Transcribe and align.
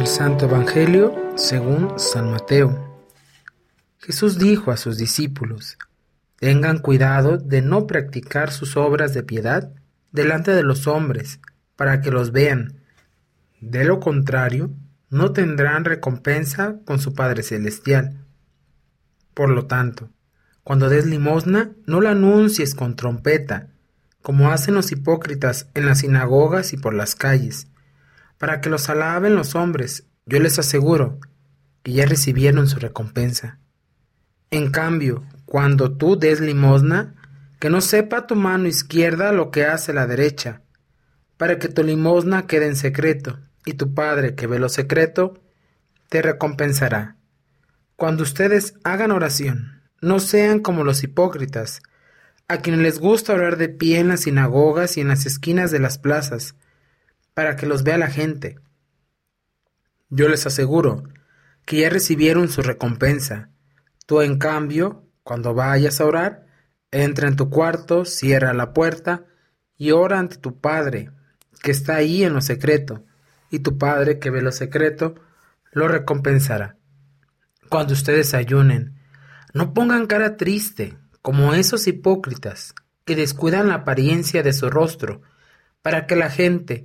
Del 0.00 0.08
Santo 0.08 0.46
Evangelio 0.46 1.14
según 1.36 1.98
San 1.98 2.30
Mateo. 2.30 3.04
Jesús 3.98 4.38
dijo 4.38 4.70
a 4.70 4.78
sus 4.78 4.96
discípulos, 4.96 5.76
Tengan 6.38 6.78
cuidado 6.78 7.36
de 7.36 7.60
no 7.60 7.86
practicar 7.86 8.50
sus 8.50 8.78
obras 8.78 9.12
de 9.12 9.22
piedad 9.22 9.74
delante 10.10 10.52
de 10.52 10.62
los 10.62 10.86
hombres, 10.86 11.38
para 11.76 12.00
que 12.00 12.10
los 12.10 12.32
vean. 12.32 12.80
De 13.60 13.84
lo 13.84 14.00
contrario, 14.00 14.70
no 15.10 15.34
tendrán 15.34 15.84
recompensa 15.84 16.76
con 16.86 16.98
su 16.98 17.12
Padre 17.12 17.42
Celestial. 17.42 18.24
Por 19.34 19.50
lo 19.50 19.66
tanto, 19.66 20.08
cuando 20.64 20.88
des 20.88 21.04
limosna, 21.04 21.72
no 21.84 22.00
la 22.00 22.12
anuncies 22.12 22.74
con 22.74 22.96
trompeta, 22.96 23.68
como 24.22 24.50
hacen 24.50 24.72
los 24.72 24.92
hipócritas 24.92 25.68
en 25.74 25.84
las 25.84 25.98
sinagogas 25.98 26.72
y 26.72 26.78
por 26.78 26.94
las 26.94 27.14
calles, 27.14 27.66
para 28.40 28.62
que 28.62 28.70
los 28.70 28.88
alaben 28.88 29.34
los 29.34 29.54
hombres. 29.54 30.06
Yo 30.24 30.40
les 30.40 30.58
aseguro 30.58 31.20
que 31.82 31.92
ya 31.92 32.06
recibieron 32.06 32.68
su 32.68 32.78
recompensa. 32.78 33.58
En 34.50 34.70
cambio, 34.70 35.24
cuando 35.44 35.94
tú 35.98 36.18
des 36.18 36.40
limosna, 36.40 37.16
que 37.58 37.68
no 37.68 37.82
sepa 37.82 38.26
tu 38.26 38.36
mano 38.36 38.66
izquierda 38.66 39.32
lo 39.32 39.50
que 39.50 39.66
hace 39.66 39.92
la 39.92 40.06
derecha, 40.06 40.62
para 41.36 41.58
que 41.58 41.68
tu 41.68 41.82
limosna 41.82 42.46
quede 42.46 42.66
en 42.66 42.76
secreto, 42.76 43.38
y 43.66 43.74
tu 43.74 43.92
Padre 43.92 44.34
que 44.34 44.46
ve 44.46 44.58
lo 44.58 44.70
secreto, 44.70 45.42
te 46.08 46.22
recompensará. 46.22 47.16
Cuando 47.94 48.22
ustedes 48.22 48.72
hagan 48.84 49.10
oración, 49.10 49.82
no 50.00 50.18
sean 50.18 50.60
como 50.60 50.82
los 50.82 51.04
hipócritas, 51.04 51.82
a 52.48 52.62
quienes 52.62 52.80
les 52.80 52.98
gusta 53.00 53.34
orar 53.34 53.58
de 53.58 53.68
pie 53.68 53.98
en 53.98 54.08
las 54.08 54.20
sinagogas 54.20 54.96
y 54.96 55.02
en 55.02 55.08
las 55.08 55.26
esquinas 55.26 55.70
de 55.70 55.80
las 55.80 55.98
plazas, 55.98 56.54
para 57.40 57.56
que 57.56 57.64
los 57.64 57.84
vea 57.84 57.96
la 57.96 58.10
gente. 58.10 58.58
Yo 60.10 60.28
les 60.28 60.46
aseguro 60.46 61.04
que 61.64 61.78
ya 61.78 61.88
recibieron 61.88 62.50
su 62.50 62.60
recompensa. 62.60 63.48
Tú, 64.04 64.20
en 64.20 64.36
cambio, 64.36 65.08
cuando 65.22 65.54
vayas 65.54 66.02
a 66.02 66.04
orar, 66.04 66.44
entra 66.90 67.28
en 67.28 67.36
tu 67.36 67.48
cuarto, 67.48 68.04
cierra 68.04 68.52
la 68.52 68.74
puerta 68.74 69.24
y 69.78 69.92
ora 69.92 70.18
ante 70.18 70.36
tu 70.36 70.60
Padre, 70.60 71.12
que 71.62 71.70
está 71.70 71.96
ahí 71.96 72.24
en 72.24 72.34
lo 72.34 72.42
secreto, 72.42 73.06
y 73.48 73.60
tu 73.60 73.78
Padre 73.78 74.18
que 74.18 74.28
ve 74.28 74.42
lo 74.42 74.52
secreto, 74.52 75.14
lo 75.72 75.88
recompensará. 75.88 76.76
Cuando 77.70 77.94
ustedes 77.94 78.34
ayunen, 78.34 79.00
no 79.54 79.72
pongan 79.72 80.06
cara 80.06 80.36
triste, 80.36 80.98
como 81.22 81.54
esos 81.54 81.86
hipócritas 81.86 82.74
que 83.06 83.16
descuidan 83.16 83.68
la 83.68 83.76
apariencia 83.76 84.42
de 84.42 84.52
su 84.52 84.68
rostro, 84.68 85.22
para 85.80 86.06
que 86.06 86.16
la 86.16 86.28
gente 86.28 86.84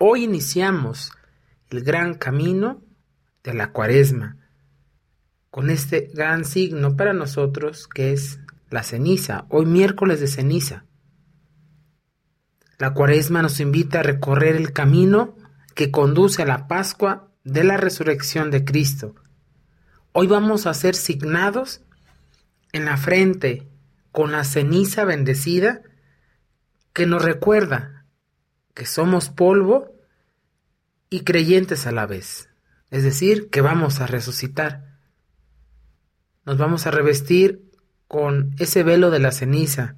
Hoy 0.00 0.22
iniciamos 0.22 1.10
el 1.70 1.82
gran 1.82 2.14
camino 2.14 2.84
de 3.42 3.52
la 3.52 3.72
cuaresma, 3.72 4.36
con 5.50 5.70
este 5.70 6.12
gran 6.14 6.44
signo 6.44 6.96
para 6.96 7.12
nosotros 7.12 7.88
que 7.88 8.12
es 8.12 8.38
la 8.70 8.84
ceniza, 8.84 9.46
hoy 9.48 9.66
miércoles 9.66 10.20
de 10.20 10.28
ceniza. 10.28 10.84
La 12.78 12.94
cuaresma 12.94 13.42
nos 13.42 13.58
invita 13.58 13.98
a 13.98 14.04
recorrer 14.04 14.54
el 14.54 14.72
camino 14.72 15.34
que 15.74 15.90
conduce 15.90 16.42
a 16.42 16.46
la 16.46 16.68
Pascua 16.68 17.32
de 17.42 17.64
la 17.64 17.76
resurrección 17.76 18.52
de 18.52 18.64
Cristo. 18.64 19.16
Hoy 20.12 20.28
vamos 20.28 20.68
a 20.68 20.74
ser 20.74 20.94
signados 20.94 21.80
en 22.70 22.84
la 22.84 22.98
frente 22.98 23.66
con 24.12 24.30
la 24.30 24.44
ceniza 24.44 25.04
bendecida 25.04 25.82
que 26.92 27.04
nos 27.04 27.24
recuerda 27.24 27.97
que 28.78 28.86
somos 28.86 29.28
polvo 29.28 29.92
y 31.10 31.24
creyentes 31.24 31.88
a 31.88 31.90
la 31.90 32.06
vez. 32.06 32.48
Es 32.92 33.02
decir, 33.02 33.50
que 33.50 33.60
vamos 33.60 33.98
a 33.98 34.06
resucitar. 34.06 35.00
Nos 36.44 36.58
vamos 36.58 36.86
a 36.86 36.92
revestir 36.92 37.72
con 38.06 38.54
ese 38.60 38.84
velo 38.84 39.10
de 39.10 39.18
la 39.18 39.32
ceniza, 39.32 39.96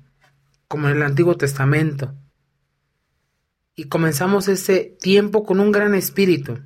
como 0.67 0.89
en 0.89 0.97
el 0.97 1.03
Antiguo 1.03 1.37
Testamento. 1.37 2.15
Y 3.75 3.91
comenzamos 3.91 4.49
ese 4.49 4.97
tiempo 4.99 5.45
con 5.45 5.61
un 5.61 5.73
gran 5.73 5.95
espíritu, 5.95 6.61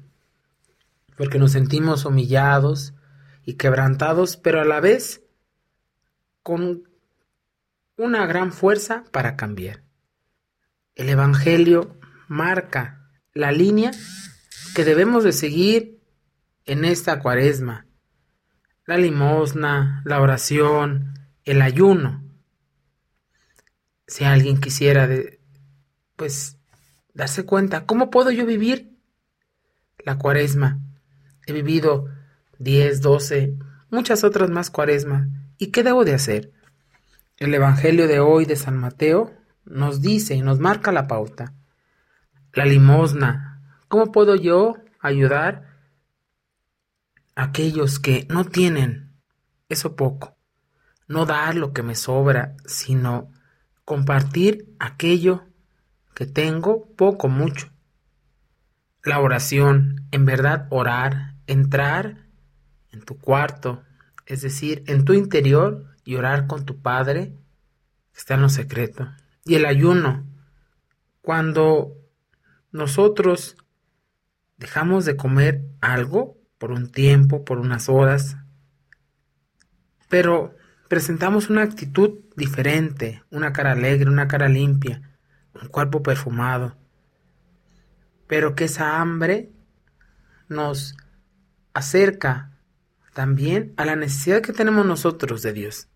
porque 1.17 1.41
nos 1.41 1.51
sentimos 1.51 2.05
humillados 2.05 2.95
y 3.45 3.55
quebrantados, 3.55 4.37
pero 4.37 4.61
a 4.61 4.65
la 4.65 4.79
vez 4.79 5.25
con 6.45 6.89
una 7.97 8.25
gran 8.27 8.53
fuerza 8.53 9.03
para 9.11 9.35
cambiar. 9.35 9.83
El 10.95 11.09
Evangelio 11.09 11.99
marca 12.29 13.09
la 13.33 13.53
línea 13.53 13.91
que 14.75 14.85
debemos 14.85 15.25
de 15.25 15.33
seguir 15.33 16.01
en 16.67 16.85
esta 16.85 17.21
cuaresma. 17.21 17.87
La 18.87 18.97
limosna, 18.97 20.03
la 20.05 20.21
oración, 20.21 21.15
el 21.45 21.63
ayuno. 21.63 22.23
Si 24.07 24.25
alguien 24.25 24.61
quisiera 24.61 25.09
pues 26.17 26.59
darse 27.15 27.45
cuenta, 27.45 27.87
¿cómo 27.87 28.11
puedo 28.11 28.31
yo 28.31 28.47
vivir 28.47 28.97
la 29.99 30.19
cuaresma? 30.19 30.81
He 31.47 31.53
vivido 31.53 32.09
10, 32.59 33.01
12, 33.01 33.55
muchas 33.91 34.25
otras 34.25 34.51
más 34.51 34.71
cuaresmas 34.71 35.29
¿Y 35.57 35.69
qué 35.69 35.83
debo 35.83 36.05
de 36.05 36.15
hacer? 36.15 36.53
El 37.37 37.55
Evangelio 37.55 38.09
de 38.09 38.21
hoy 38.21 38.45
de 38.45 38.57
San 38.57 38.77
Mateo 38.77 39.33
nos 39.65 40.03
dice 40.03 40.35
y 40.35 40.43
nos 40.43 40.59
marca 40.59 40.93
la 40.93 41.07
pauta. 41.07 41.55
La 42.55 42.65
limosna. 42.65 43.61
¿Cómo 43.89 44.13
puedo 44.13 44.37
yo 44.37 44.77
ayudar 45.01 45.77
a 47.35 47.45
aquellos 47.45 47.99
que 47.99 48.29
no 48.31 48.45
tienen 48.45 49.13
eso 49.69 49.97
poco? 49.97 50.37
No 51.09 51.27
dar 51.27 51.57
lo 51.57 51.73
que 51.73 51.83
me 51.83 51.97
sobra, 51.97 52.55
sino 52.65 53.33
compartir 53.85 54.73
aquello 54.79 55.43
que 56.15 56.27
tengo 56.27 56.87
poco, 56.95 57.29
mucho. 57.29 57.71
La 59.03 59.19
oración, 59.19 60.07
en 60.13 60.25
verdad 60.25 60.69
orar, 60.71 61.35
entrar 61.49 62.29
en 62.93 63.05
tu 63.05 63.19
cuarto, 63.19 63.83
es 64.27 64.43
decir, 64.43 64.85
en 64.87 65.05
tu 65.05 65.13
interior 65.13 65.97
y 66.05 66.15
orar 66.15 66.47
con 66.47 66.65
tu 66.65 66.81
Padre 66.81 67.37
está 68.15 68.35
en 68.35 68.43
lo 68.43 68.49
secreto. 68.49 69.11
Y 69.45 69.57
el 69.57 69.67
ayuno, 69.67 70.25
cuando 71.21 72.04
nosotros 72.75 73.57
dejamos 74.57 75.05
de 75.05 75.17
comer 75.17 75.63
algo 75.81 76.37
por 76.59 76.73
un 76.73 76.91
tiempo, 76.91 77.45
por 77.45 77.61
unas 77.61 77.89
horas, 77.89 78.37
pero 80.09 80.57
presentamos 80.89 81.51
una 81.51 81.63
actitud 81.63 82.19
diferente, 82.35 83.23
una 83.31 83.53
cara 83.53 83.71
alegre, 83.71 84.11
una 84.11 84.27
cara 84.27 84.49
limpia, 84.49 85.09
un 85.55 85.69
cuerpo 85.69 86.03
perfumado, 86.03 86.77
pero 88.27 88.57
que 88.57 88.65
esa 88.65 89.01
hambre 89.01 89.53
nos 90.49 90.97
acerca 91.75 92.59
también 93.13 93.73
a 93.77 93.85
la 93.85 93.95
necesidad 93.95 94.43
que 94.43 94.53
tenemos 94.53 94.85
nosotros 94.85 95.43
de 95.43 95.53
Dios. 95.53 95.87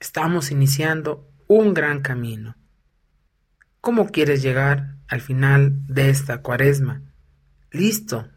Estamos 0.00 0.50
iniciando 0.50 1.26
un 1.46 1.72
gran 1.72 2.02
camino. 2.02 2.56
¿Cómo 3.80 4.10
quieres 4.10 4.42
llegar 4.42 4.93
al 5.08 5.20
final 5.20 5.86
de 5.86 6.10
esta 6.10 6.42
cuaresma? 6.42 7.02
Listo 7.70 8.28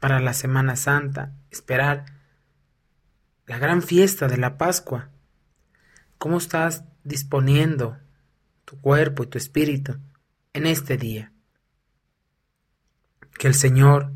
para 0.00 0.20
la 0.20 0.32
Semana 0.32 0.76
Santa, 0.76 1.32
esperar 1.50 2.06
la 3.46 3.58
gran 3.58 3.82
fiesta 3.82 4.28
de 4.28 4.36
la 4.36 4.58
Pascua. 4.58 5.10
¿Cómo 6.18 6.38
estás 6.38 6.84
disponiendo 7.04 7.98
tu 8.64 8.80
cuerpo 8.80 9.24
y 9.24 9.26
tu 9.26 9.38
espíritu 9.38 9.98
en 10.52 10.66
este 10.66 10.96
día? 10.96 11.32
Que 13.38 13.48
el 13.48 13.54
Señor 13.54 14.12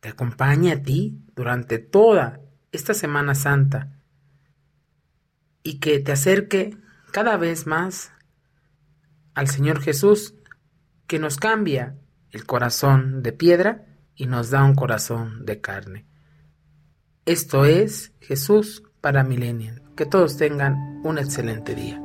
te 0.00 0.08
acompañe 0.08 0.72
a 0.72 0.82
ti 0.82 1.22
durante 1.34 1.78
toda 1.78 2.40
esta 2.72 2.94
Semana 2.94 3.34
Santa 3.34 3.88
y 5.62 5.78
que 5.78 5.98
te 6.00 6.12
acerque 6.12 6.76
cada 7.12 7.36
vez 7.36 7.66
más 7.66 8.12
al 9.34 9.48
Señor 9.48 9.80
Jesús, 9.80 10.34
que 11.10 11.18
nos 11.18 11.38
cambia 11.38 11.96
el 12.30 12.46
corazón 12.46 13.24
de 13.24 13.32
piedra 13.32 13.84
y 14.14 14.26
nos 14.26 14.50
da 14.50 14.62
un 14.62 14.76
corazón 14.76 15.44
de 15.44 15.60
carne. 15.60 16.06
Esto 17.26 17.64
es 17.64 18.12
Jesús 18.20 18.84
para 19.00 19.24
Millennial. 19.24 19.82
Que 19.96 20.06
todos 20.06 20.36
tengan 20.36 21.00
un 21.02 21.18
excelente 21.18 21.74
día. 21.74 22.00